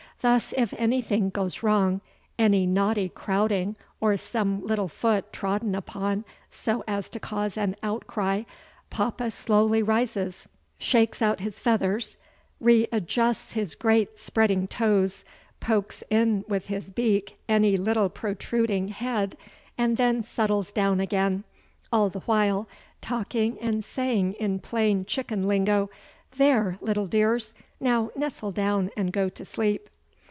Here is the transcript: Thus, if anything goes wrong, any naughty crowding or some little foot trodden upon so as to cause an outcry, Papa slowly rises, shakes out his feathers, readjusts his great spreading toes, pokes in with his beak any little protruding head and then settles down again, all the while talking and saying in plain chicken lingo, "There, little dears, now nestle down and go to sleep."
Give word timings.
Thus, 0.21 0.53
if 0.55 0.71
anything 0.77 1.31
goes 1.31 1.63
wrong, 1.63 1.99
any 2.37 2.67
naughty 2.67 3.09
crowding 3.09 3.75
or 3.99 4.15
some 4.17 4.63
little 4.63 4.87
foot 4.87 5.33
trodden 5.33 5.73
upon 5.73 6.25
so 6.51 6.83
as 6.87 7.09
to 7.09 7.19
cause 7.19 7.57
an 7.57 7.75
outcry, 7.81 8.43
Papa 8.91 9.31
slowly 9.31 9.81
rises, 9.81 10.47
shakes 10.77 11.23
out 11.23 11.39
his 11.39 11.59
feathers, 11.59 12.17
readjusts 12.59 13.53
his 13.53 13.73
great 13.73 14.19
spreading 14.19 14.67
toes, 14.67 15.25
pokes 15.59 16.03
in 16.11 16.45
with 16.47 16.67
his 16.67 16.91
beak 16.91 17.39
any 17.49 17.75
little 17.75 18.07
protruding 18.07 18.89
head 18.89 19.35
and 19.75 19.97
then 19.97 20.21
settles 20.21 20.71
down 20.71 20.99
again, 20.99 21.45
all 21.91 22.09
the 22.11 22.19
while 22.19 22.67
talking 23.01 23.57
and 23.59 23.83
saying 23.83 24.33
in 24.33 24.59
plain 24.59 25.03
chicken 25.03 25.47
lingo, 25.47 25.89
"There, 26.37 26.77
little 26.79 27.07
dears, 27.07 27.55
now 27.79 28.11
nestle 28.15 28.51
down 28.51 28.91
and 28.95 29.11
go 29.11 29.27
to 29.27 29.43
sleep." 29.43 29.87